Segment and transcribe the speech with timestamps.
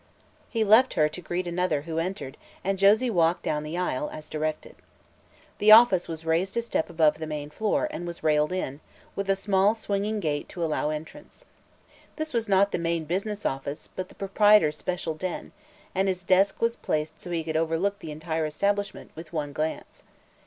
[0.49, 4.29] He left her to greet another who entered and Josie walked down the aisle, as
[4.29, 4.75] directed.
[5.59, 8.79] The office was raised a step above the main floor and was railed in,
[9.15, 11.45] with a small swinging gate to allow entrance.
[12.15, 15.51] This was not the main business office but the proprietor's special den
[15.93, 20.01] and his desk was placed so he could overlook the entire establishment, with one glance.